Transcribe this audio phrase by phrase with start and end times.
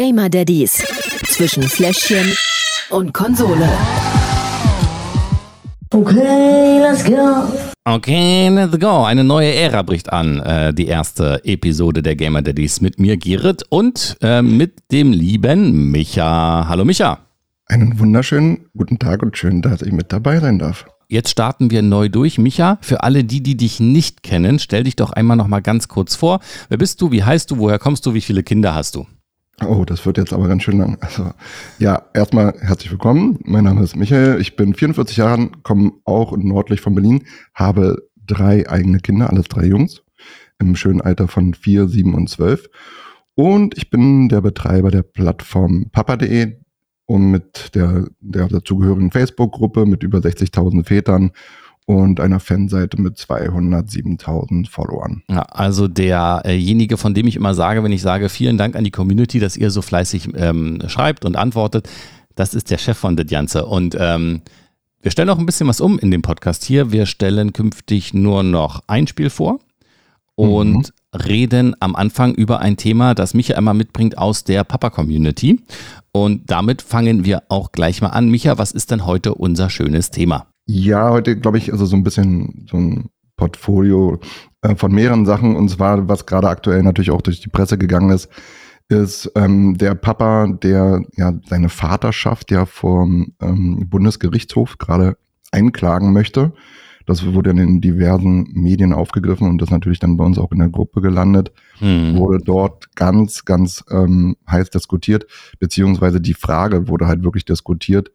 [0.00, 0.82] Gamer Daddies
[1.28, 2.34] zwischen Fläschchen
[2.88, 3.68] und Konsole.
[5.90, 7.44] Okay, let's go.
[7.84, 9.04] Okay, let's go.
[9.04, 10.40] Eine neue Ära bricht an.
[10.40, 15.90] Äh, die erste Episode der Gamer Daddies mit mir, Gerrit, und äh, mit dem lieben
[15.90, 16.66] Micha.
[16.66, 17.18] Hallo, Micha.
[17.66, 20.86] Einen wunderschönen guten Tag und schön, dass ich mit dabei sein darf.
[21.08, 22.38] Jetzt starten wir neu durch.
[22.38, 25.88] Micha, für alle die, die dich nicht kennen, stell dich doch einmal noch mal ganz
[25.88, 26.40] kurz vor.
[26.70, 27.10] Wer bist du?
[27.10, 27.58] Wie heißt du?
[27.58, 28.14] Woher kommst du?
[28.14, 29.06] Wie viele Kinder hast du?
[29.66, 30.96] Oh, das wird jetzt aber ganz schön lang.
[31.00, 31.32] Also,
[31.78, 33.38] ja, erstmal herzlich willkommen.
[33.44, 34.40] Mein Name ist Michael.
[34.40, 39.66] Ich bin 44 Jahre, komme auch nördlich von Berlin, habe drei eigene Kinder, alles drei
[39.66, 40.02] Jungs,
[40.58, 42.70] im schönen Alter von vier, sieben und zwölf.
[43.34, 46.56] Und ich bin der Betreiber der Plattform papa.de
[47.04, 51.32] und mit der, der dazugehörigen Facebook-Gruppe mit über 60.000 Vätern
[51.90, 55.24] und einer Fanseite mit 207.000 Followern.
[55.28, 58.92] Ja, also derjenige, von dem ich immer sage, wenn ich sage, vielen Dank an die
[58.92, 61.88] Community, dass ihr so fleißig ähm, schreibt und antwortet,
[62.36, 63.66] das ist der Chef von das Ganze.
[63.66, 64.42] Und ähm,
[65.02, 66.92] wir stellen auch ein bisschen was um in dem Podcast hier.
[66.92, 69.58] Wir stellen künftig nur noch ein Spiel vor
[70.36, 71.20] und mhm.
[71.20, 75.60] reden am Anfang über ein Thema, das Micha immer mitbringt aus der Papa-Community.
[76.12, 78.28] Und damit fangen wir auch gleich mal an.
[78.28, 80.46] Micha, was ist denn heute unser schönes Thema?
[80.72, 84.20] Ja, heute glaube ich, also so ein bisschen so ein Portfolio
[84.62, 85.56] äh, von mehreren Sachen.
[85.56, 88.28] Und zwar, was gerade aktuell natürlich auch durch die Presse gegangen ist,
[88.88, 95.16] ist ähm, der Papa, der ja seine Vaterschaft ja vom ähm, Bundesgerichtshof gerade
[95.50, 96.52] einklagen möchte.
[97.04, 100.60] Das wurde in den diversen Medien aufgegriffen und das natürlich dann bei uns auch in
[100.60, 101.50] der Gruppe gelandet.
[101.78, 102.14] Hm.
[102.14, 105.26] Wurde dort ganz, ganz ähm, heiß diskutiert,
[105.58, 108.12] beziehungsweise die Frage wurde halt wirklich diskutiert,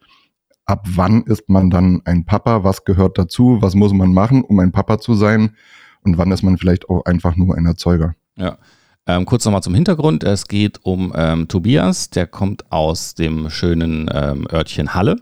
[0.65, 4.59] ab wann ist man dann ein Papa, was gehört dazu, was muss man machen, um
[4.59, 5.55] ein Papa zu sein
[6.03, 8.15] und wann ist man vielleicht auch einfach nur ein Erzeuger.
[8.35, 8.57] Ja.
[9.07, 10.23] Ähm, kurz nochmal zum Hintergrund.
[10.23, 15.17] Es geht um ähm, Tobias, der kommt aus dem schönen ähm, Örtchen Halle.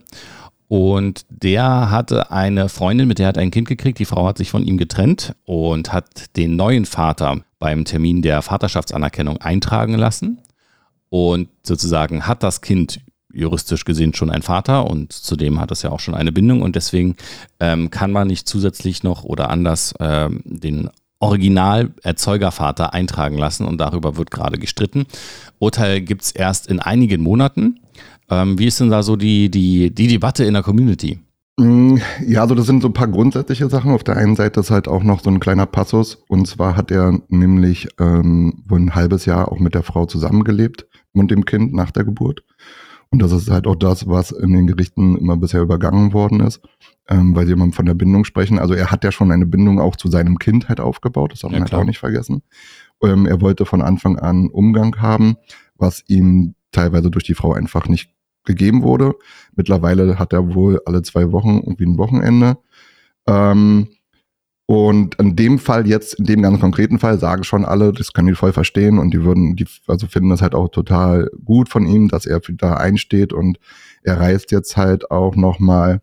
[0.69, 3.99] Und der hatte eine Freundin, mit der hat ein Kind gekriegt.
[3.99, 8.41] Die Frau hat sich von ihm getrennt und hat den neuen Vater beim Termin der
[8.41, 10.39] Vaterschaftsanerkennung eintragen lassen
[11.09, 13.01] und sozusagen hat das Kind
[13.33, 16.75] juristisch gesehen schon ein Vater und zudem hat es ja auch schon eine Bindung und
[16.75, 17.15] deswegen
[17.59, 20.89] ähm, kann man nicht zusätzlich noch oder anders ähm, den
[21.19, 25.05] Original-Erzeugervater eintragen lassen und darüber wird gerade gestritten.
[25.57, 27.79] Urteil gibt es erst in einigen Monaten.
[28.29, 31.19] Ähm, wie ist denn da so die, die, die Debatte in der Community?
[31.57, 33.91] Mm, ja, also das sind so ein paar grundsätzliche Sachen.
[33.91, 36.23] Auf der einen Seite ist halt auch noch so ein kleiner Passus.
[36.27, 40.87] Und zwar hat er nämlich ähm, wohl ein halbes Jahr auch mit der Frau zusammengelebt
[41.13, 42.43] und dem Kind nach der Geburt.
[43.13, 46.61] Und das ist halt auch das, was in den Gerichten immer bisher übergangen worden ist,
[47.07, 48.57] ähm, weil sie immer von der Bindung sprechen.
[48.57, 51.51] Also er hat ja schon eine Bindung auch zu seinem Kind halt aufgebaut, das darf
[51.51, 52.41] man ja, halt auch nicht vergessen.
[53.03, 55.35] Ähm, er wollte von Anfang an Umgang haben,
[55.75, 58.09] was ihm teilweise durch die Frau einfach nicht
[58.45, 59.13] gegeben wurde.
[59.55, 62.57] Mittlerweile hat er wohl alle zwei Wochen irgendwie ein Wochenende.
[63.27, 63.89] Ähm,
[64.65, 68.29] und in dem Fall jetzt, in dem ganz konkreten Fall, sagen schon alle, das können
[68.29, 71.85] die voll verstehen und die würden, die, also finden das halt auch total gut von
[71.85, 73.59] ihm, dass er da einsteht und
[74.03, 75.99] er reißt jetzt halt auch nochmal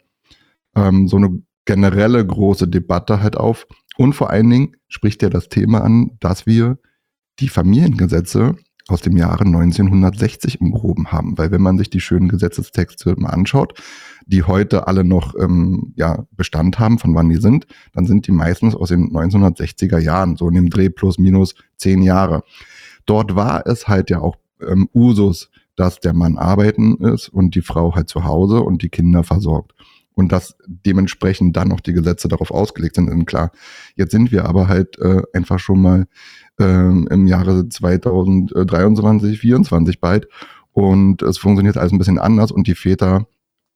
[0.77, 3.67] ähm, so eine generelle große Debatte halt auf.
[3.97, 6.79] Und vor allen Dingen spricht er das Thema an, dass wir
[7.39, 8.57] die Familiengesetze
[8.91, 11.39] aus dem Jahre 1960 im Groben haben.
[11.39, 13.81] Weil wenn man sich die schönen Gesetzestexte mal anschaut,
[14.27, 18.33] die heute alle noch ähm, ja, Bestand haben, von wann die sind, dann sind die
[18.33, 22.43] meistens aus den 1960er Jahren, so in dem Dreh plus minus zehn Jahre.
[23.07, 27.63] Dort war es halt ja auch ähm, Usus, dass der Mann arbeiten ist und die
[27.63, 29.73] Frau halt zu Hause und die Kinder versorgt.
[30.13, 33.53] Und dass dementsprechend dann noch die Gesetze darauf ausgelegt sind, klar.
[33.95, 36.07] Jetzt sind wir aber halt äh, einfach schon mal
[36.61, 40.29] ähm, im Jahre 2023, 2024 bald.
[40.73, 43.27] Und es funktioniert alles ein bisschen anders und die Väter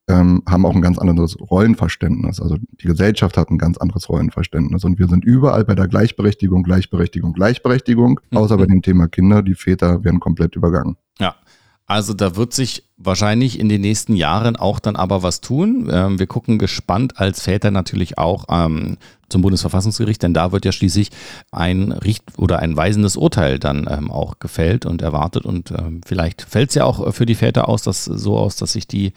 [0.06, 2.41] ähm, haben auch ein ganz anderes Rollenverständnis.
[2.41, 4.84] Also die Gesellschaft hat ein ganz anderes Rollenverständnis.
[4.84, 8.39] Und wir sind überall bei der Gleichberechtigung, Gleichberechtigung, Gleichberechtigung, mhm.
[8.39, 9.43] außer bei dem Thema Kinder.
[9.43, 10.97] Die Väter werden komplett übergangen.
[11.19, 11.34] Ja.
[11.87, 15.91] Also da wird sich wahrscheinlich in den nächsten Jahren auch dann aber was tun.
[15.93, 18.97] Ähm, wir gucken gespannt als Väter natürlich auch ähm,
[19.29, 21.11] zum Bundesverfassungsgericht, denn da wird ja schließlich
[21.50, 25.44] ein Richt- oder ein weisendes Urteil dann ähm, auch gefällt und erwartet.
[25.44, 28.73] Und ähm, vielleicht fällt es ja auch für die Väter aus, dass so aus, dass
[28.73, 29.12] sich die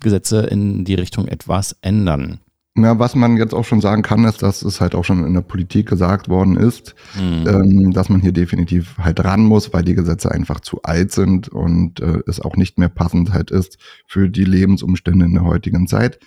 [0.00, 2.38] Gesetze in die Richtung etwas ändern.
[2.74, 5.34] Ja, was man jetzt auch schon sagen kann, ist, dass es halt auch schon in
[5.34, 7.46] der Politik gesagt worden ist, mhm.
[7.46, 11.50] ähm, dass man hier definitiv halt ran muss, weil die Gesetze einfach zu alt sind
[11.50, 13.76] und äh, es auch nicht mehr passend halt ist
[14.06, 16.18] für die Lebensumstände in der heutigen Zeit.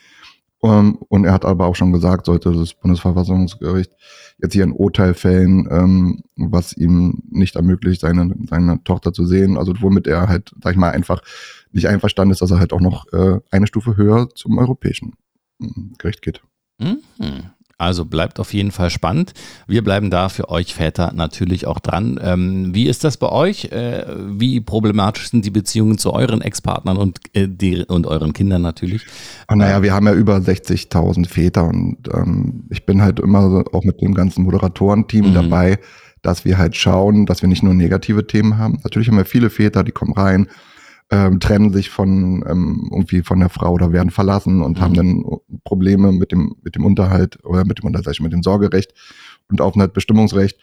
[0.62, 3.94] Ähm, und er hat aber auch schon gesagt, sollte das Bundesverfassungsgericht
[4.40, 9.58] jetzt hier ein Urteil fällen, ähm, was ihm nicht ermöglicht, seine, seine Tochter zu sehen,
[9.58, 11.24] also womit er halt, sag ich mal, einfach
[11.72, 15.14] nicht einverstanden ist, dass er halt auch noch äh, eine Stufe höher zum europäischen
[15.98, 16.42] Gericht geht.
[16.80, 17.02] Mhm.
[17.78, 19.34] Also bleibt auf jeden Fall spannend.
[19.68, 22.18] Wir bleiben da für euch Väter natürlich auch dran.
[22.24, 23.66] Ähm, wie ist das bei euch?
[23.66, 28.62] Äh, wie problematisch sind die Beziehungen zu euren Ex-Partnern und, äh, die, und euren Kindern
[28.62, 29.06] natürlich?
[29.52, 33.66] Oh, naja, wir haben ja über 60.000 Väter und ähm, ich bin halt immer so
[33.74, 35.34] auch mit dem ganzen Moderatorenteam mhm.
[35.34, 35.78] dabei,
[36.22, 38.80] dass wir halt schauen, dass wir nicht nur negative Themen haben.
[38.86, 40.48] Natürlich haben wir viele Väter, die kommen rein,
[41.12, 44.81] ähm, trennen sich von ähm, irgendwie von der Frau oder werden verlassen und mhm.
[44.81, 45.25] haben dann
[45.63, 48.94] Probleme mit dem mit dem Unterhalt oder mit dem Unterhalt, mit dem Sorgerecht
[49.50, 50.57] und Aufenthaltsbestimmungsrecht.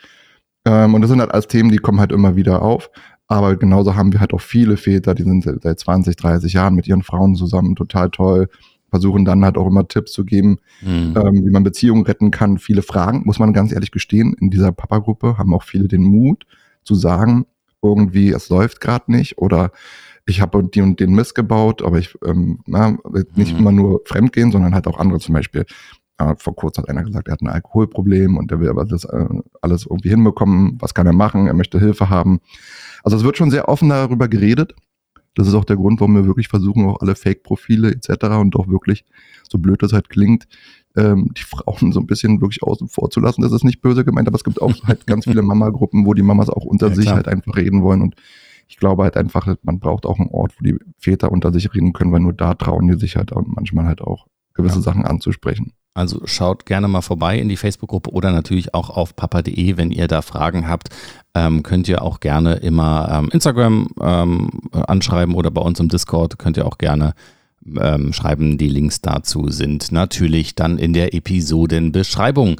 [0.65, 2.91] Ähm, und das sind halt alles Themen, die kommen halt immer wieder auf.
[3.29, 6.87] Aber genauso haben wir halt auch viele Väter, die sind seit 20, 30 Jahren mit
[6.87, 8.49] ihren Frauen zusammen, total toll,
[8.91, 11.15] versuchen dann halt auch immer Tipps zu geben, mhm.
[11.17, 12.59] ähm, wie man Beziehungen retten kann.
[12.59, 16.45] Viele Fragen, muss man ganz ehrlich gestehen, in dieser Papa-Gruppe haben auch viele den Mut
[16.85, 17.47] zu sagen,
[17.81, 19.73] irgendwie, es läuft gerade nicht oder
[20.27, 22.97] ich habe die und den Mist gebaut, aber ich ähm, na,
[23.35, 23.59] nicht mhm.
[23.59, 25.65] immer nur fremdgehen, sondern halt auch andere zum Beispiel.
[26.19, 29.05] Äh, vor kurzem hat einer gesagt, er hat ein Alkoholproblem und er will aber das
[29.05, 29.27] äh,
[29.61, 30.77] alles irgendwie hinbekommen.
[30.81, 31.47] Was kann er machen?
[31.47, 32.41] Er möchte Hilfe haben.
[33.03, 34.75] Also es wird schon sehr offen darüber geredet.
[35.35, 38.27] Das ist auch der Grund, warum wir wirklich versuchen, auch alle Fake-Profile etc.
[38.39, 39.05] und auch wirklich,
[39.49, 40.47] so blöd das halt klingt,
[40.95, 43.41] ähm, die Frauen so ein bisschen wirklich außen vor zu lassen.
[43.41, 46.23] Das ist nicht böse gemeint, aber es gibt auch halt ganz viele Mama-Gruppen, wo die
[46.23, 48.15] Mamas auch unter ja, sich halt einfach reden wollen und
[48.69, 51.93] ich glaube halt einfach, man braucht auch einen Ort, wo die Väter unter sich reden
[51.93, 54.83] können, weil nur da trauen die sich halt und manchmal halt auch gewisse ja.
[54.83, 55.73] Sachen anzusprechen.
[55.95, 60.09] Also schaut gerne mal vorbei in die Facebook-Gruppe oder natürlich auch auf papa.de, wenn ihr
[60.09, 60.89] da Fragen habt,
[61.35, 66.39] ähm, könnt ihr auch gerne immer ähm, Instagram ähm, anschreiben oder bei uns im Discord
[66.39, 67.13] könnt ihr auch gerne
[67.79, 68.57] ähm, schreiben.
[68.57, 72.59] Die Links dazu sind natürlich dann in der Episodenbeschreibung.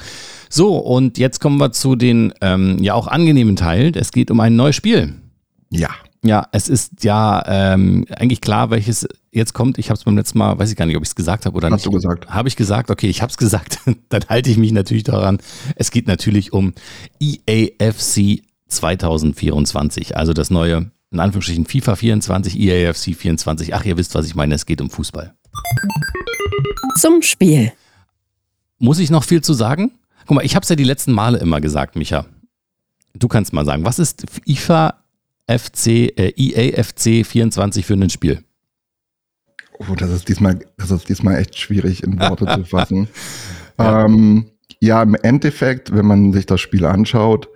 [0.51, 3.93] So, und jetzt kommen wir zu den ähm, ja auch angenehmen Teil.
[3.95, 5.15] Es geht um ein neues Spiel.
[5.73, 5.91] Ja.
[6.25, 9.79] Ja, es ist ja ähm, eigentlich klar, welches jetzt kommt.
[9.79, 11.57] Ich habe es beim letzten Mal, weiß ich gar nicht, ob ich es gesagt habe
[11.57, 11.87] oder Hast nicht.
[11.87, 12.31] Hast du gesagt?
[12.31, 12.91] Habe ich gesagt?
[12.91, 13.81] Okay, ich habe es gesagt.
[14.09, 15.39] Dann halte ich mich natürlich daran.
[15.75, 16.75] Es geht natürlich um
[17.19, 23.75] EAFC 2024, also das neue, in Anführungsstrichen FIFA 24, EAFC 24.
[23.75, 24.55] Ach, ihr wisst, was ich meine.
[24.55, 25.35] Es geht um Fußball.
[27.01, 27.73] Zum Spiel.
[28.79, 29.91] Muss ich noch viel zu sagen?
[30.27, 32.27] Guck mal, ich habe es ja die letzten Male immer gesagt, Micha.
[33.15, 35.02] Du kannst mal sagen, was ist FIFA
[35.47, 35.87] FC,
[36.17, 38.45] äh, EAFC 24 für ein Spiel?
[39.79, 43.09] Oh, das ist diesmal, das ist diesmal echt schwierig in Worte zu fassen.
[43.79, 44.05] Ja.
[44.05, 44.51] Ähm,
[44.81, 47.49] ja, im Endeffekt, wenn man sich das Spiel anschaut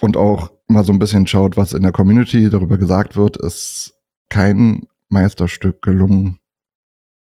[0.00, 3.94] und auch mal so ein bisschen schaut, was in der Community darüber gesagt wird, ist
[4.28, 6.38] kein Meisterstück gelungen.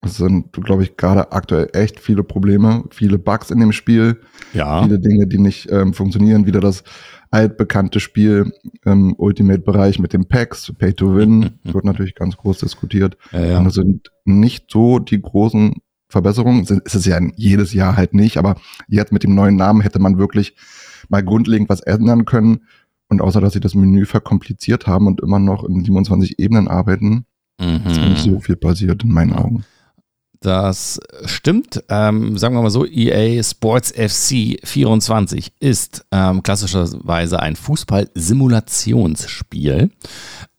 [0.01, 4.21] Es sind, glaube ich, gerade aktuell echt viele Probleme, viele Bugs in dem Spiel,
[4.53, 4.83] ja.
[4.83, 6.45] viele Dinge, die nicht ähm, funktionieren.
[6.45, 6.83] Wieder das
[7.31, 8.53] altbekannte Spiel
[8.85, 13.17] im Ultimate-Bereich mit den Packs, Pay to Win, wird natürlich ganz groß diskutiert.
[13.31, 13.57] Ja, ja.
[13.59, 15.75] Und das sind nicht so die großen
[16.09, 16.61] Verbesserungen.
[16.63, 18.55] Es ist ja jedes Jahr halt nicht, aber
[18.87, 20.55] jetzt mit dem neuen Namen hätte man wirklich
[21.09, 22.61] mal grundlegend was ändern können.
[23.09, 27.25] Und außer dass sie das Menü verkompliziert haben und immer noch in 27 Ebenen arbeiten,
[27.59, 27.81] mhm.
[27.85, 29.63] ist nicht so viel passiert in meinen Augen.
[30.41, 31.83] Das stimmt.
[31.89, 39.89] Ähm, sagen wir mal so, EA Sports FC 24 ist ähm, klassischerweise ein Fußball-Simulationsspiel.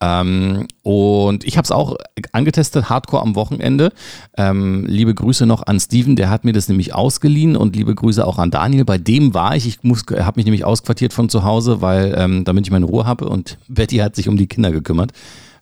[0.01, 1.97] Ähm, und ich habe es auch
[2.33, 3.93] angetestet, Hardcore am Wochenende.
[4.37, 8.27] Ähm, liebe Grüße noch an Steven, der hat mir das nämlich ausgeliehen und liebe Grüße
[8.27, 8.85] auch an Daniel.
[8.85, 9.65] Bei dem war ich.
[9.67, 13.29] Ich habe mich nämlich ausquartiert von zu Hause, weil ähm, damit ich meine Ruhe habe
[13.29, 15.13] und Betty hat sich um die Kinder gekümmert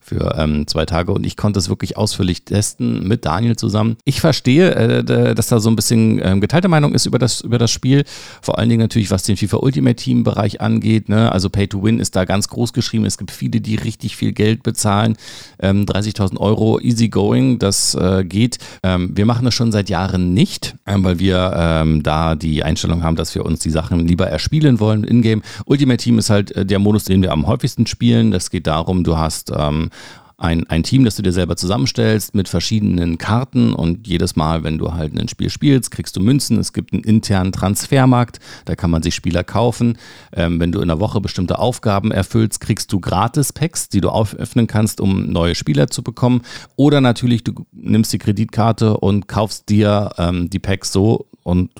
[0.06, 3.96] für ähm, zwei Tage und ich konnte es wirklich ausführlich testen mit Daniel zusammen.
[4.04, 7.58] Ich verstehe, äh, dass da so ein bisschen ähm, geteilte Meinung ist über das, über
[7.58, 8.04] das Spiel.
[8.40, 11.08] Vor allen Dingen natürlich, was den FIFA Ultimate Team Bereich angeht.
[11.08, 11.32] Ne?
[11.32, 13.04] Also Pay to Win ist da ganz groß geschrieben.
[13.04, 15.16] Es gibt viele, die richtig viel Geld bezahlen.
[15.58, 18.58] Ähm, 30.000 Euro easy going, das äh, geht.
[18.84, 23.02] Ähm, wir machen das schon seit Jahren nicht, ähm, weil wir ähm, da die Einstellung
[23.02, 25.42] haben, dass wir uns die Sachen lieber erspielen wollen in-game.
[25.64, 28.30] Ultimate Team ist halt äh, der Modus, den wir am häufigsten spielen.
[28.30, 29.90] Das geht darum, du hast ähm,
[30.38, 34.76] ein, ein Team, das du dir selber zusammenstellst mit verschiedenen Karten und jedes Mal, wenn
[34.76, 36.58] du halt ein Spiel spielst, kriegst du Münzen.
[36.58, 39.96] Es gibt einen internen Transfermarkt, da kann man sich Spieler kaufen.
[40.34, 44.66] Ähm, wenn du in der Woche bestimmte Aufgaben erfüllst, kriegst du Gratis-Packs, die du öffnen
[44.66, 46.42] kannst, um neue Spieler zu bekommen.
[46.76, 51.70] Oder natürlich, du nimmst die Kreditkarte und kaufst dir ähm, die Packs so und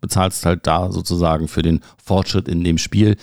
[0.00, 3.16] bezahlst halt da sozusagen für den Fortschritt in dem Spiel.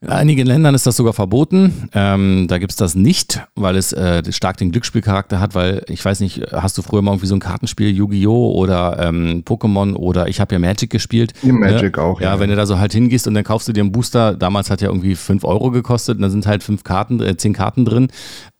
[0.00, 1.88] In einigen Ländern ist das sogar verboten.
[1.92, 6.04] Ähm, da gibt es das nicht, weil es äh, stark den Glücksspielcharakter hat, weil ich
[6.04, 8.52] weiß nicht, hast du früher mal irgendwie so ein Kartenspiel Yu-Gi-Oh!
[8.52, 11.32] oder ähm, Pokémon oder ich habe ja Magic gespielt.
[11.42, 12.02] Die Magic ne?
[12.02, 12.20] auch.
[12.20, 14.34] Ja, ja, wenn du da so halt hingehst und dann kaufst du dir einen Booster,
[14.34, 17.52] damals hat ja irgendwie 5 Euro gekostet und da sind halt fünf Karten, äh, 10
[17.52, 18.06] Karten drin.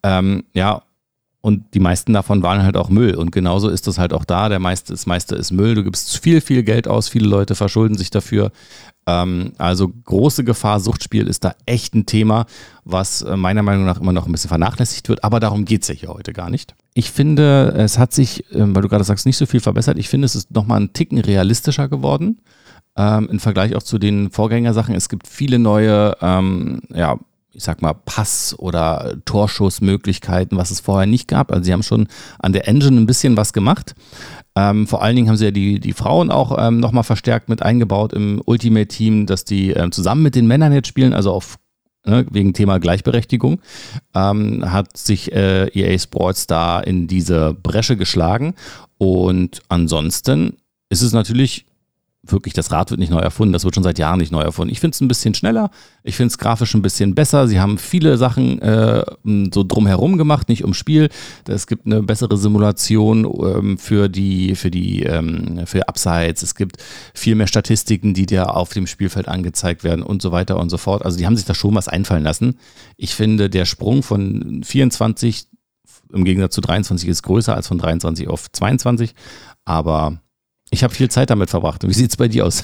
[0.02, 0.83] Ähm, ja,
[1.40, 3.14] und die meisten davon waren halt auch Müll.
[3.14, 4.49] Und genauso ist das halt auch da.
[4.49, 5.76] Der meiste, das meiste ist Müll.
[5.76, 7.09] Du gibst viel, viel Geld aus.
[7.09, 8.50] Viele Leute verschulden sich dafür.
[9.09, 12.45] Ähm, also große Gefahr, Suchtspiel ist da echt ein Thema,
[12.85, 15.25] was äh, meiner Meinung nach immer noch ein bisschen vernachlässigt wird.
[15.25, 16.75] Aber darum geht es ja hier heute gar nicht.
[16.93, 19.97] Ich finde, es hat sich, ähm, weil du gerade sagst, nicht so viel verbessert.
[19.97, 22.43] Ich finde, es ist nochmal einen Ticken realistischer geworden.
[22.97, 24.95] Ähm, Im Vergleich auch zu den Vorgängersachen.
[24.95, 27.19] Es gibt viele neue, ähm, ja,
[27.52, 31.50] ich sag mal, Pass- oder Torschussmöglichkeiten, was es vorher nicht gab.
[31.50, 33.95] Also sie haben schon an der Engine ein bisschen was gemacht.
[34.55, 37.62] Ähm, vor allen Dingen haben sie ja die, die Frauen auch ähm, nochmal verstärkt mit
[37.62, 41.59] eingebaut im Ultimate-Team, dass die ähm, zusammen mit den Männern jetzt spielen, also auf
[42.05, 43.61] ne, wegen Thema Gleichberechtigung,
[44.14, 48.55] ähm, hat sich äh, EA Sports da in diese Bresche geschlagen.
[48.99, 50.57] Und ansonsten
[50.90, 51.68] ist es natürlich
[52.32, 54.73] wirklich, das Rad wird nicht neu erfunden, das wird schon seit Jahren nicht neu erfunden.
[54.73, 55.70] Ich finde es ein bisschen schneller,
[56.02, 57.49] ich finde es grafisch ein bisschen besser.
[57.49, 59.04] Sie haben viele Sachen äh,
[59.52, 61.08] so drumherum gemacht, nicht ums Spiel.
[61.47, 66.42] Es gibt eine bessere Simulation ähm, für die, für die, ähm, für Upsides.
[66.42, 66.76] Es gibt
[67.14, 70.76] viel mehr Statistiken, die dir auf dem Spielfeld angezeigt werden und so weiter und so
[70.76, 71.04] fort.
[71.04, 72.58] Also die haben sich da schon was einfallen lassen.
[72.97, 75.49] Ich finde, der Sprung von 24
[76.12, 79.14] im Gegensatz zu 23 ist größer als von 23 auf 22,
[79.64, 80.20] aber
[80.71, 81.87] ich habe viel Zeit damit verbracht.
[81.87, 82.63] Wie sieht es bei dir aus?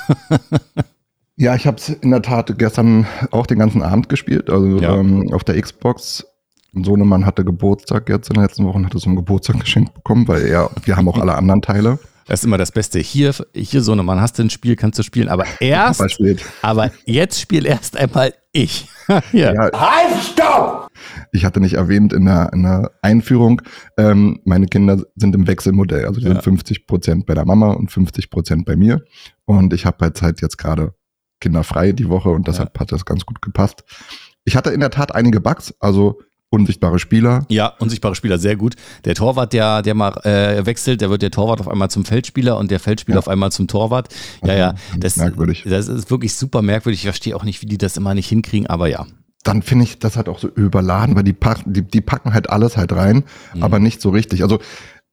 [1.37, 4.51] ja, ich habe es in der Tat gestern auch den ganzen Abend gespielt.
[4.51, 4.97] Also ja.
[4.97, 6.27] ähm, auf der Xbox.
[6.77, 9.63] Sohnemann hatte Geburtstag jetzt in den letzten Wochen, hat er so ein Geburtstag
[9.95, 12.01] bekommen, weil er, wir haben auch alle anderen Teile.
[12.27, 12.99] Das ist immer das Beste.
[12.99, 16.03] Hier, hier Sohnemann, hast du ein Spiel, kannst du spielen, aber erst,
[16.63, 18.89] aber jetzt spiel erst einmal ich.
[19.33, 19.53] ja.
[19.53, 19.71] ja.
[19.73, 20.89] Halt, stopp!
[21.33, 23.63] Ich hatte nicht erwähnt in der, in der Einführung,
[23.99, 26.07] ähm, meine Kinder sind im Wechselmodell.
[26.07, 26.33] Also die ja.
[26.33, 29.05] sind 50 Prozent bei der Mama und 50 Prozent bei mir.
[29.45, 30.95] Und ich habe halt Zeit jetzt gerade
[31.41, 32.81] kinderfrei die Woche und deshalb ja.
[32.81, 33.85] hat das ganz gut gepasst.
[34.45, 36.21] Ich hatte in der Tat einige Bugs, also
[36.55, 37.45] unsichtbare Spieler.
[37.49, 38.75] Ja, unsichtbare Spieler, sehr gut.
[39.05, 42.57] Der Torwart, der, der mal äh, wechselt, der wird der Torwart auf einmal zum Feldspieler
[42.57, 43.19] und der Feldspieler ja.
[43.19, 44.09] auf einmal zum Torwart.
[44.45, 45.65] Ja, ja, das, merkwürdig.
[45.69, 47.01] das ist wirklich super merkwürdig.
[47.01, 49.07] Ich verstehe auch nicht, wie die das immer nicht hinkriegen, aber ja.
[49.43, 52.49] Dann finde ich das halt auch so überladen, weil die, packen, die, die packen halt
[52.49, 53.63] alles halt rein, mhm.
[53.63, 54.43] aber nicht so richtig.
[54.43, 54.59] Also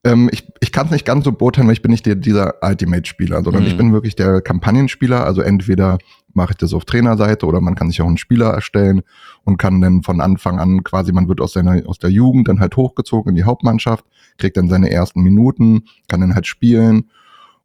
[0.03, 2.55] ähm, ich, ich kann es nicht ganz so beurteilen, weil ich bin nicht der, dieser
[2.61, 3.69] Ultimate-Spieler, sondern mhm.
[3.69, 5.25] ich bin wirklich der Kampagnenspieler.
[5.25, 5.99] Also entweder
[6.33, 9.01] mache ich das auf Trainerseite oder man kann sich auch einen Spieler erstellen
[9.43, 12.59] und kann dann von Anfang an quasi, man wird aus, seiner, aus der Jugend dann
[12.59, 14.05] halt hochgezogen in die Hauptmannschaft,
[14.37, 17.09] kriegt dann seine ersten Minuten, kann dann halt spielen.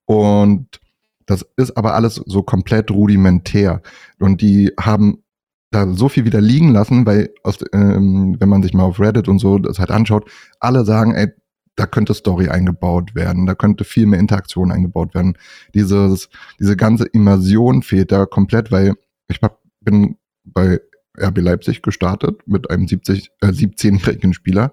[0.05, 0.81] Und
[1.27, 3.83] das ist aber alles so komplett rudimentär.
[4.19, 5.23] Und die haben
[5.71, 9.29] da so viel wieder liegen lassen, weil aus, ähm, wenn man sich mal auf Reddit
[9.29, 10.31] und so das halt anschaut,
[10.61, 11.29] alle sagen, ey,
[11.77, 15.37] da könnte Story eingebaut werden, da könnte viel mehr Interaktion eingebaut werden.
[15.75, 16.29] Dieses,
[16.59, 18.95] diese ganze Immersion fehlt da komplett, weil
[19.29, 19.41] ich
[19.81, 20.81] bin bei
[21.19, 24.73] RB Leipzig gestartet mit einem 70, äh, 17-jährigen Spieler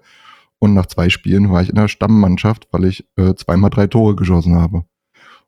[0.58, 4.16] und nach zwei Spielen war ich in der Stammmannschaft, weil ich äh, zweimal drei Tore
[4.16, 4.84] geschossen habe.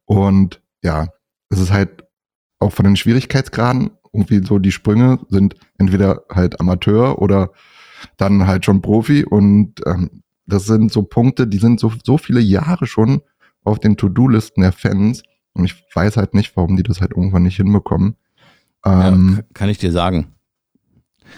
[0.05, 1.09] Und ja,
[1.49, 2.05] es ist halt
[2.59, 7.53] auch von den Schwierigkeitsgraden irgendwie so die Sprünge sind entweder halt Amateur oder
[8.17, 12.41] dann halt schon Profi und ähm, das sind so Punkte, die sind so, so viele
[12.41, 13.23] Jahre schon
[13.65, 15.23] auf den To-Do-Listen der Fans.
[15.53, 18.17] Und ich weiß halt nicht, warum die das halt irgendwann nicht hinbekommen.
[18.85, 20.29] Ähm, ja, kann ich dir sagen.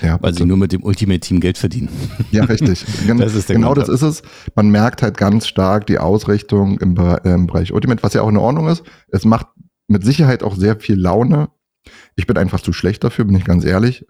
[0.03, 1.89] Ja, Weil sie nur mit dem Ultimate Team Geld verdienen.
[2.31, 2.85] Ja, richtig.
[3.07, 3.79] das ist genau Grund.
[3.79, 4.23] das ist es.
[4.55, 8.37] Man merkt halt ganz stark die Ausrichtung im, im Bereich Ultimate, was ja auch in
[8.37, 8.83] Ordnung ist.
[9.09, 9.47] Es macht
[9.87, 11.49] mit Sicherheit auch sehr viel Laune.
[12.17, 14.05] Ich bin einfach zu schlecht dafür, bin ich ganz ehrlich.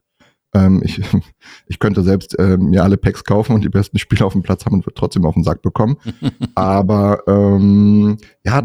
[0.58, 1.00] Ähm, ich,
[1.66, 4.64] ich könnte selbst ähm, mir alle Packs kaufen und die besten Spieler auf dem Platz
[4.64, 5.96] haben und würde trotzdem auf den Sack bekommen.
[6.54, 8.62] Aber ähm, ja,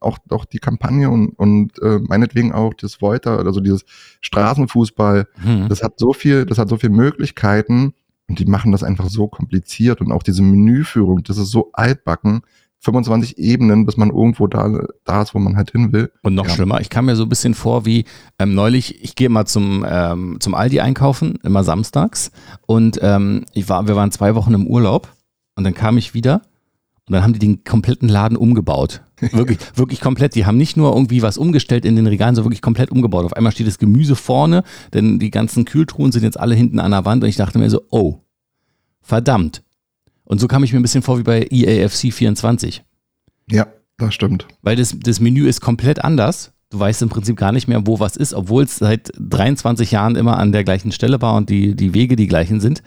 [0.00, 3.84] auch, auch die Kampagne und, und äh, meinetwegen auch das Volta, also dieses
[4.20, 5.68] Straßenfußball, hm.
[5.68, 7.94] das hat so viel, das hat so viele Möglichkeiten
[8.28, 12.42] und die machen das einfach so kompliziert und auch diese Menüführung, das ist so altbacken.
[12.82, 14.68] 25 Ebenen, bis man irgendwo da,
[15.04, 16.10] da ist, wo man halt hin will.
[16.22, 16.54] Und noch ja.
[16.54, 18.04] schlimmer, ich kam mir so ein bisschen vor wie
[18.40, 22.32] ähm, neulich, ich gehe mal zum, ähm, zum Aldi einkaufen, immer samstags.
[22.66, 25.08] Und ähm, ich war, wir waren zwei Wochen im Urlaub
[25.54, 26.42] und dann kam ich wieder
[27.06, 29.02] und dann haben die den kompletten Laden umgebaut.
[29.30, 30.34] Wirklich, wirklich komplett.
[30.34, 33.24] Die haben nicht nur irgendwie was umgestellt in den Regalen, sondern wirklich komplett umgebaut.
[33.24, 36.90] Auf einmal steht das Gemüse vorne, denn die ganzen Kühltruhen sind jetzt alle hinten an
[36.90, 38.18] der Wand und ich dachte mir so, oh,
[39.00, 39.62] verdammt,
[40.24, 42.84] und so kam ich mir ein bisschen vor wie bei EAFC 24.
[43.50, 43.66] Ja,
[43.98, 44.46] das stimmt.
[44.62, 46.52] Weil das, das Menü ist komplett anders.
[46.70, 50.16] Du weißt im Prinzip gar nicht mehr, wo was ist, obwohl es seit 23 Jahren
[50.16, 52.82] immer an der gleichen Stelle war und die, die Wege die gleichen sind.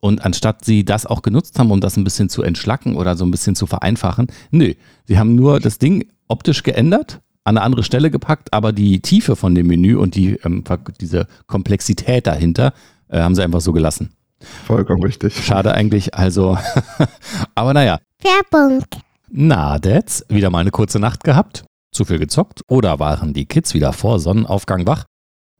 [0.00, 3.24] Und anstatt sie das auch genutzt haben, um das ein bisschen zu entschlacken oder so
[3.24, 4.74] ein bisschen zu vereinfachen, nö,
[5.06, 9.34] sie haben nur das Ding optisch geändert, an eine andere Stelle gepackt, aber die Tiefe
[9.34, 10.62] von dem Menü und die, ähm,
[11.00, 12.72] diese Komplexität dahinter
[13.08, 14.10] äh, haben sie einfach so gelassen.
[14.44, 15.44] Vollkommen richtig.
[15.44, 16.58] Schade eigentlich, also,
[17.54, 17.98] aber naja.
[18.22, 18.84] Werbung.
[19.30, 21.64] Na, Dads, wieder mal eine kurze Nacht gehabt?
[21.92, 22.62] Zu viel gezockt?
[22.68, 25.04] Oder waren die Kids wieder vor Sonnenaufgang wach?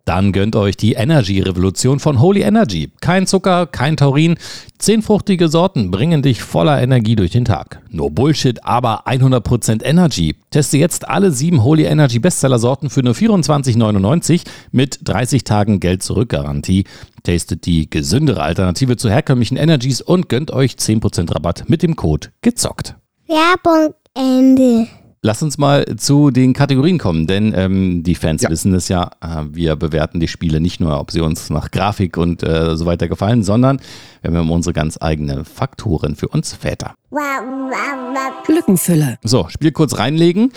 [0.04, 2.90] Dann gönnt euch die Energy-Revolution von Holy Energy.
[3.00, 4.36] Kein Zucker, kein Taurin.
[4.78, 7.80] Zehn fruchtige Sorten bringen dich voller Energie durch den Tag.
[7.88, 10.36] No Bullshit, aber 100% Energy.
[10.50, 14.42] Teste jetzt alle sieben Holy Energy Bestseller-Sorten für nur 24,99
[14.72, 16.84] mit 30 Tagen Geld-Zurück-Garantie.
[17.22, 22.28] Tastet die gesündere Alternative zu herkömmlichen Energies und gönnt euch 10% Rabatt mit dem Code
[22.42, 22.96] GEZOCKT.
[23.26, 24.86] Werbung Ende.
[25.26, 28.50] Lass uns mal zu den Kategorien kommen, denn ähm, die Fans Ja.
[28.50, 32.18] wissen es ja, äh, wir bewerten die Spiele nicht nur, ob sie uns nach Grafik
[32.18, 33.80] und äh, so weiter gefallen, sondern
[34.20, 36.94] wir haben unsere ganz eigene Faktoren für uns Väter.
[38.48, 39.16] Lückenfüller.
[39.24, 40.52] So, Spiel kurz reinlegen,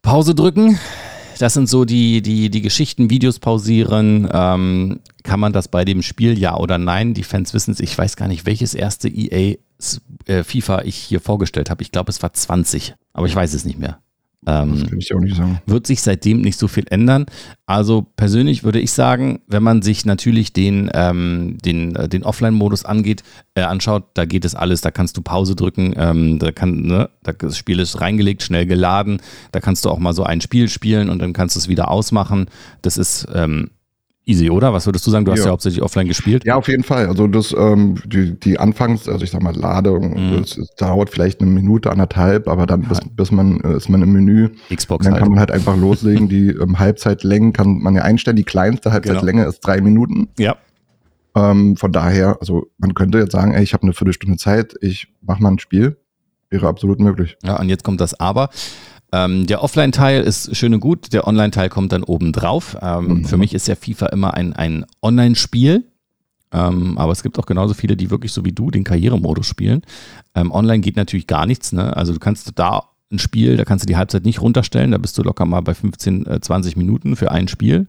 [0.00, 0.78] Pause drücken.
[1.38, 4.30] Das sind so die, die, die Geschichten, Videos pausieren.
[4.32, 7.12] Ähm, kann man das bei dem Spiel ja oder nein?
[7.12, 7.80] Die Fans wissen es.
[7.80, 9.56] Ich weiß gar nicht, welches erste EA
[10.26, 11.82] äh, FIFA ich hier vorgestellt habe.
[11.82, 13.98] Ich glaube, es war 20, aber ich weiß es nicht mehr.
[14.46, 15.60] Ähm, Das kann ich auch nicht sagen.
[15.66, 17.26] wird sich seitdem nicht so viel ändern.
[17.66, 22.84] Also persönlich würde ich sagen, wenn man sich natürlich den, ähm, den, äh, den Offline-Modus
[22.84, 26.82] angeht, äh, anschaut, da geht es alles, da kannst du Pause drücken, ähm, da kann,
[26.82, 29.20] ne, da, das Spiel ist reingelegt, schnell geladen,
[29.50, 31.90] da kannst du auch mal so ein Spiel spielen und dann kannst du es wieder
[31.90, 32.46] ausmachen.
[32.80, 33.70] Das ist ähm,
[34.28, 34.72] easy, oder?
[34.72, 35.24] Was würdest du sagen?
[35.24, 35.50] Du hast ja, Ja.
[35.52, 36.44] hauptsächlich offline gespielt.
[36.44, 37.06] Ja, auf jeden Fall.
[37.06, 40.38] Also das, ähm, die, die Anfangs, also ich sag mal, Ladung, Mhm.
[40.40, 44.02] das, das dauert vielleicht eine Minute, anderthalb, aber dann bis, bis man äh, ist man
[44.02, 44.50] im Menü.
[44.74, 45.22] Xbox dann halt.
[45.22, 46.28] kann man halt einfach loslegen.
[46.28, 48.36] Die ähm, Halbzeitlängen kann man ja einstellen.
[48.36, 50.28] Die kleinste Halbzeitlänge ist drei Minuten.
[50.38, 50.56] Ja,
[51.34, 55.08] Ähm, von daher, also man könnte jetzt sagen, ey, ich habe eine Viertelstunde Zeit, ich
[55.22, 55.96] mach mal ein Spiel.
[56.50, 57.36] Wäre absolut möglich.
[57.44, 58.48] Ja, und jetzt kommt das Aber.
[59.12, 62.76] Ähm, der Offline-Teil ist schön und gut, der Online-Teil kommt dann oben drauf.
[62.82, 63.24] Ähm, Mhm.
[63.24, 65.84] Für mich ist ja FIFA immer ein, ein Online-Spiel.
[66.50, 69.82] Ähm, aber es gibt auch genauso viele, die wirklich so wie du den Karrieremodus spielen.
[70.34, 71.72] Ähm, online geht natürlich gar nichts.
[71.72, 71.94] Ne?
[71.96, 75.16] Also du kannst da ein Spiel, da kannst du die Halbzeit nicht runterstellen, da bist
[75.16, 77.86] du locker mal bei 15, äh, 20 Minuten für ein Spiel.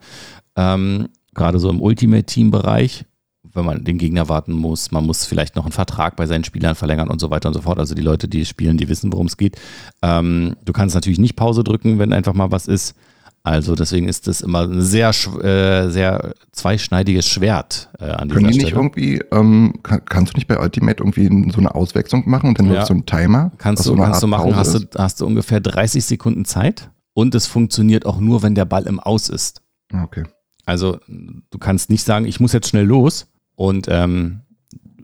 [0.56, 3.06] Ähm, Gerade so im Ultimate-Team-Bereich,
[3.54, 6.76] wenn man den Gegner warten muss, man muss vielleicht noch einen Vertrag bei seinen Spielern
[6.76, 7.80] verlängern und so weiter und so fort.
[7.80, 9.58] Also die Leute, die spielen, die wissen, worum es geht.
[10.02, 12.96] Ähm, du kannst natürlich nicht Pause drücken, wenn einfach mal was ist.
[13.42, 18.52] Also deswegen ist das immer ein sehr, äh, sehr zweischneidiges Schwert äh, an dieser Können
[18.52, 22.50] die nicht irgendwie, ähm, kann, kannst du nicht bei Ultimate irgendwie so eine Auswechslung machen
[22.50, 22.86] und dann Ja.
[22.86, 23.52] so ein Timer?
[23.58, 27.34] Kannst du, so kannst du machen, hast du, hast du ungefähr 30 Sekunden Zeit und
[27.34, 29.62] es funktioniert auch nur, wenn der Ball im Aus ist.
[29.94, 30.26] Okay.
[30.66, 33.26] Also du kannst nicht sagen, ich muss jetzt schnell los
[33.60, 34.39] und ähm,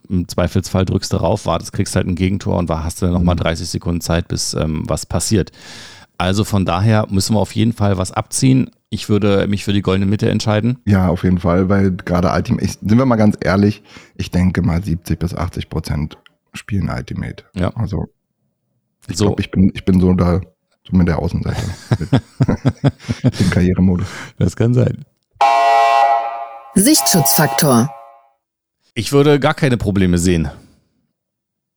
[0.08, 3.14] im Zweifelsfall drückst du rauf, wartest, kriegst halt ein Gegentor und war- hast du dann
[3.14, 3.40] nochmal Mhm.
[3.40, 5.52] 30 Sekunden Zeit, bis ähm, was passiert.
[6.18, 8.72] Also von daher müssen wir auf jeden Fall was abziehen.
[8.90, 10.78] Ich würde mich für die goldene Mitte entscheiden.
[10.86, 13.84] Ja, auf jeden Fall, weil gerade Ultimate, ich, sind wir mal ganz ehrlich,
[14.16, 16.18] ich denke mal 70 bis 80 Prozent
[16.54, 17.44] spielen Ultimate.
[17.56, 17.72] Ja.
[17.76, 18.06] Also
[19.10, 19.26] ich So.
[19.26, 20.40] glaube, ich bin, ich bin so da,
[20.90, 21.62] so mit der Außenseite.
[23.40, 24.08] dem Karrieremodus.
[24.40, 25.04] Das kann sein.
[26.76, 27.90] Sichtschutzfaktor.
[28.98, 30.50] Ich würde gar keine Probleme sehen.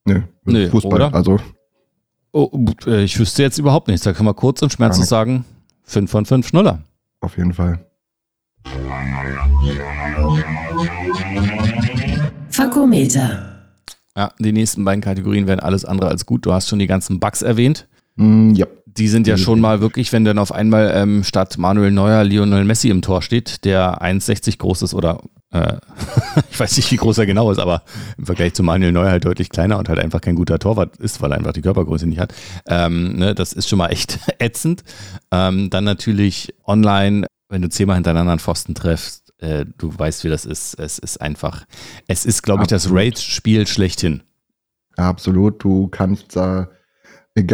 [0.05, 0.95] Nö, Nö, Fußball.
[0.95, 1.15] oder?
[1.15, 1.39] Also
[2.31, 2.51] Oh,
[2.87, 4.05] äh, ich wüsste jetzt überhaupt nichts.
[4.05, 5.45] Da kann man kurz und schmerzlos sagen,
[5.85, 6.83] 5 von 5 Schnuller.
[7.21, 7.85] auf jeden Fall.
[12.51, 13.55] Fakometer.
[14.17, 16.45] Ja, die nächsten beiden Kategorien werden alles andere als gut.
[16.47, 17.87] Du hast schon die ganzen Bugs erwähnt.
[18.17, 18.67] Mm, ja.
[18.87, 22.65] Die sind ja schon mal wirklich, wenn dann auf einmal ähm, statt Manuel Neuer Lionel
[22.65, 25.21] Messi im Tor steht, der 1,60 groß ist oder
[26.51, 27.83] ich weiß nicht, wie groß er genau ist, aber
[28.19, 31.23] im Vergleich zu Manuel Neuer halt deutlich kleiner und halt einfach kein guter Torwart ist,
[31.23, 32.35] weil er einfach die Körpergröße nicht hat.
[32.67, 34.83] Ähm, ne, das ist schon mal echt ätzend.
[35.31, 40.29] Ähm, dann natürlich online, wenn du zehnmal hintereinander einen Pfosten treffst, äh, du weißt, wie
[40.29, 40.75] das ist.
[40.75, 41.65] Es ist einfach,
[42.09, 42.91] es ist, glaube ich, das.
[42.91, 44.23] Rage-Spiel schlechthin.
[44.97, 46.69] Absolut, du kannst da,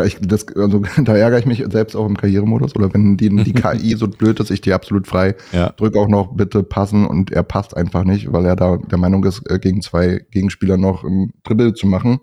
[0.04, 3.52] ich, das, also, da ärgere ich mich selbst auch im Karrieremodus oder wenn die, die
[3.54, 5.70] KI so blöd ist, ich die absolut frei, Ja.
[5.70, 9.24] drück auch noch bitte passen und er passt einfach nicht, weil er da der Meinung
[9.24, 12.20] ist, äh, gegen zwei Gegenspieler noch ein Dribbel zu machen.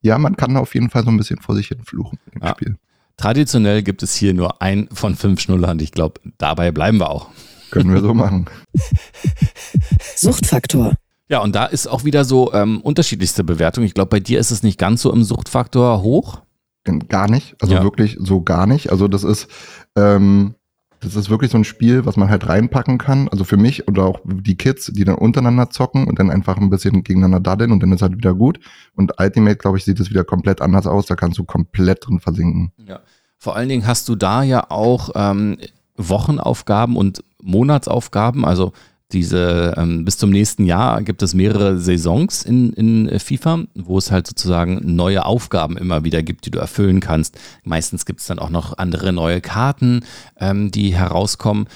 [0.00, 2.50] Ja, man kann auf jeden Fall so ein bisschen vor sich hin fluchen im Ja.
[2.50, 2.76] Spiel.
[3.16, 5.78] Traditionell gibt es hier nur ein von fünf Schnullern.
[5.80, 7.28] Ich glaube, dabei bleiben wir auch.
[7.70, 8.46] Können wir so machen.
[10.16, 10.94] Suchtfaktor.
[11.28, 13.84] Ja, und da ist auch wieder so ähm, unterschiedlichste Bewertung.
[13.84, 16.42] Ich glaube, bei dir ist es nicht ganz so im Suchtfaktor hoch.
[16.84, 17.82] Gar nicht, also Ja.
[17.82, 18.90] wirklich so gar nicht.
[18.90, 19.48] Also das ist,
[19.96, 20.54] ähm,
[21.04, 23.26] Das ist wirklich so ein Spiel, was man halt reinpacken kann.
[23.28, 26.70] Also für mich oder auch die Kids, die dann untereinander zocken und dann einfach ein
[26.70, 28.60] bisschen gegeneinander daddeln und dann ist halt wieder gut.
[28.94, 31.06] Und Ultimate, glaube ich, sieht es wieder komplett anders aus.
[31.06, 32.70] Da kannst du komplett drin versinken.
[32.86, 33.00] Ja.
[33.36, 35.58] Vor allen Dingen hast du da ja auch ähm,
[35.96, 38.44] Wochenaufgaben und Monatsaufgaben.
[38.44, 38.72] Also
[39.12, 43.98] diese ähm, bis zum nächsten Jahr gibt es mehrere Saisons in, in äh, FIFA, wo
[43.98, 47.38] es halt sozusagen neue Aufgaben immer wieder gibt, die du erfüllen kannst.
[47.64, 50.00] Meistens gibt es dann auch noch andere neue Karten,
[50.40, 51.66] ähm, die herauskommen.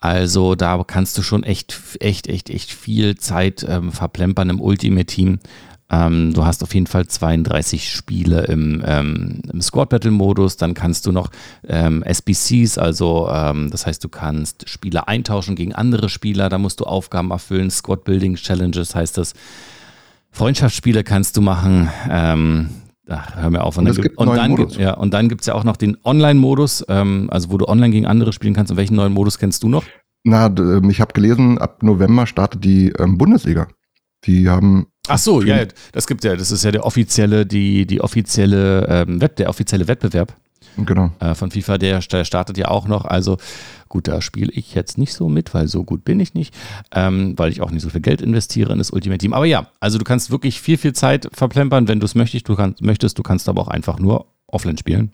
[0.00, 5.06] Also da kannst du schon echt, echt, echt, echt viel Zeit ähm, verplempern im Ultimate
[5.06, 5.38] Team.
[5.90, 10.56] Ähm, du hast auf jeden Fall 32 Spiele im, ähm, im Squad Battle Modus.
[10.56, 11.30] Dann kannst du noch
[11.68, 16.48] ähm, SBCs, also ähm, das heißt, du kannst Spieler eintauschen gegen andere Spieler.
[16.48, 17.70] Da musst du Aufgaben erfüllen.
[17.70, 19.34] Squad Building Challenges heißt das.
[20.30, 21.88] Freundschaftsspiele kannst du machen.
[22.10, 22.68] Ähm,
[23.06, 23.76] Ach, hör mir auf.
[23.76, 25.46] Und, Und es dann, gibt und einen dann, neuen gibt- ja, und dann gibt es
[25.46, 28.70] ja auch noch den Online-Modus, ähm, also wo du online gegen andere spielen kannst.
[28.70, 29.84] Und welchen neuen Modus kennst du noch?
[30.24, 30.46] Na,
[30.88, 33.68] ich habe gelesen, ab November startet die Bundesliga.
[34.24, 38.00] Die haben Ach so, ja, das gibt ja, das ist ja der offizielle, die, die
[38.00, 40.34] offizielle, ähm, Wett, der offizielle Wettbewerb
[40.76, 41.10] genau.
[41.20, 43.04] äh, von FIFA, der, der startet ja auch noch.
[43.04, 43.38] Also
[43.88, 46.54] gut, da spiele ich jetzt nicht so mit, weil so gut bin ich nicht,
[46.92, 49.32] ähm, weil ich auch nicht so viel Geld investiere in das Ultimate Team.
[49.32, 52.48] Aber ja, also du kannst wirklich viel, viel Zeit verplempern, wenn du es möchtest.
[52.48, 53.18] Du kannst, möchtest.
[53.18, 55.12] Du kannst aber auch einfach nur offline spielen.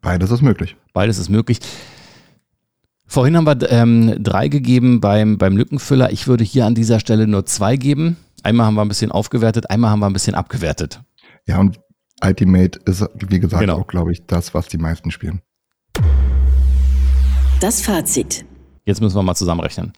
[0.00, 0.76] Beides ist möglich.
[0.92, 1.58] Beides ist möglich.
[3.06, 6.12] Vorhin haben wir ähm, drei gegeben beim, beim Lückenfüller.
[6.12, 8.16] Ich würde hier an dieser Stelle nur zwei geben.
[8.48, 11.02] Einmal haben wir ein bisschen aufgewertet, einmal haben wir ein bisschen abgewertet.
[11.46, 11.78] Ja, und
[12.24, 13.76] Ultimate ist, wie gesagt, Genau.
[13.78, 15.42] auch, glaube ich, das, was die meisten spielen.
[17.60, 18.46] Das Fazit.
[18.86, 19.92] Jetzt müssen wir mal zusammenrechnen.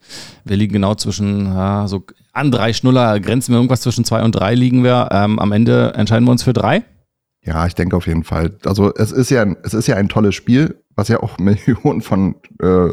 [0.44, 4.32] Wir liegen genau zwischen, ja, so an drei Schnuller, grenzen wir irgendwas zwischen zwei und
[4.32, 5.10] drei liegen wir.
[5.12, 6.82] Ähm, am Ende entscheiden wir uns für drei.
[7.44, 8.58] Ja, ich denke auf jeden Fall.
[8.66, 12.00] Also es ist ja, ein- es ist ja ein tolles Spiel, was ja auch Millionen
[12.00, 12.88] von äh,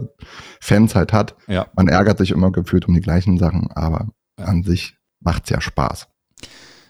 [0.61, 1.35] Fans halt hat.
[1.47, 1.65] Ja.
[1.75, 6.07] Man ärgert sich immer gefühlt um die gleichen Sachen, aber an sich macht's ja Spaß.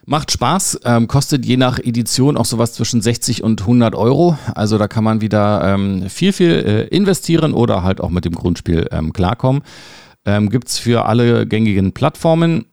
[0.06, 4.38] Macht Spaß, ähm, kostet je nach Edition auch sowas zwischen 60 und 100 Euro.
[4.54, 8.32] Also da kann man wieder ähm, viel, viel äh, investieren oder halt auch mit dem
[8.32, 9.62] Grundspiel ähm, klarkommen.
[10.24, 12.64] Ähm, Gibt es für alle gängigen Plattformen.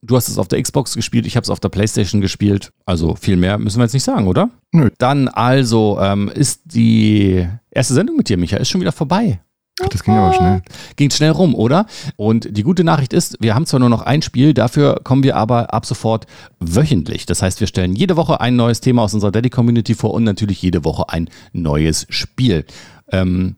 [0.00, 2.72] Du hast es auf der Xbox gespielt, ich habe es auf der PlayStation gespielt.
[2.86, 4.48] Also viel mehr müssen wir jetzt nicht sagen, oder?
[4.72, 4.88] Nö.
[4.96, 9.40] Dann also ähm, ist die erste Sendung mit dir, Micha, ist schon wieder vorbei.
[9.82, 10.62] Ach, das ging aber schnell.
[10.96, 11.86] Ging schnell rum, oder?
[12.16, 15.36] Und die gute Nachricht ist, wir haben zwar nur noch ein Spiel, dafür kommen wir
[15.36, 16.26] aber ab sofort
[16.58, 17.26] wöchentlich.
[17.26, 20.60] Das heißt, wir stellen jede Woche ein neues Thema aus unserer Daddy-Community vor und natürlich
[20.62, 22.64] jede Woche ein neues Spiel.
[23.12, 23.56] Ähm,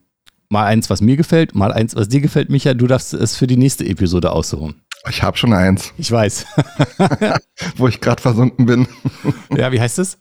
[0.49, 2.73] mal eins, was mir gefällt, mal eins, was dir gefällt, Micha.
[2.73, 4.81] Du darfst es für die nächste Episode aussuchen.
[5.09, 6.45] Ich habe schon eins, Ich weiß.
[7.77, 8.87] wo ich gerade versunken bin.
[9.55, 10.19] ja, wie heißt es?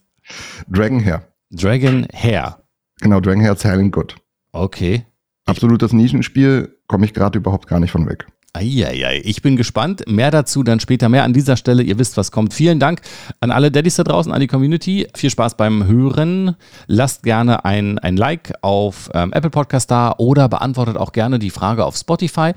[0.68, 1.22] Dragon Hair.
[1.50, 2.62] Dragon Hair.
[3.00, 4.16] Genau, Dragon Hair Silent Good.
[4.52, 5.04] Okay.
[5.50, 8.26] Absolutes Nischenspiel, komme ich gerade überhaupt gar nicht von weg.
[8.52, 10.02] Eieiei, ich bin gespannt.
[10.08, 11.84] Mehr dazu dann später mehr an dieser Stelle.
[11.84, 12.52] Ihr wisst, was kommt.
[12.52, 13.00] Vielen Dank
[13.38, 15.06] an alle Daddys da draußen, an die Community.
[15.14, 16.56] Viel Spaß beim Hören.
[16.88, 21.50] Lasst gerne ein, ein Like auf ähm, Apple Podcast da oder beantwortet auch gerne die
[21.50, 22.52] Frage auf Spotify.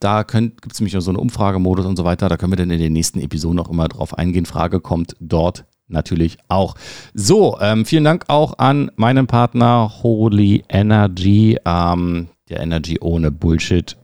[0.00, 2.28] Da gibt es nämlich so einen Umfragemodus und so weiter.
[2.28, 4.44] Da können wir dann in den nächsten Episoden auch immer drauf eingehen.
[4.44, 6.74] Frage kommt dort natürlich auch.
[7.14, 11.56] So, ähm, vielen Dank auch an meinen Partner Holy Energy.
[11.64, 13.96] Ähm, der Energy ohne Bullshit.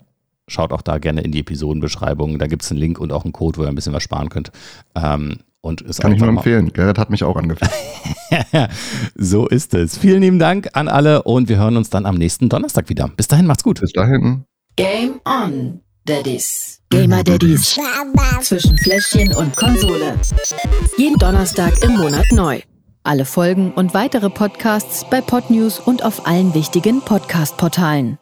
[0.47, 2.39] Schaut auch da gerne in die Episodenbeschreibung.
[2.39, 4.29] Da gibt es einen Link und auch einen Code, wo ihr ein bisschen was sparen
[4.29, 4.53] könnt.
[4.95, 6.73] Ähm, und ist Kann ich nur empfehlen.
[6.75, 7.73] Gerrit hat mich auch angefangen.
[9.15, 9.97] so ist es.
[9.97, 13.09] Vielen lieben Dank an alle und wir hören uns dann am nächsten Donnerstag wieder.
[13.17, 13.81] Bis dahin, macht's gut.
[13.81, 14.45] Bis dahin.
[14.77, 16.83] Game on, Daddies.
[16.91, 17.81] Gamer Daddies.
[18.43, 20.15] Zwischen Fläschchen und Konsole.
[20.99, 22.61] Jeden Donnerstag im Monat neu.
[23.03, 28.19] Alle Folgen und weitere Podcasts bei Podnews und auf allen wichtigen Podcast-Portalen.